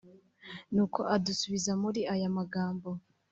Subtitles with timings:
[0.73, 2.89] nuko adusubiza muri aya magambo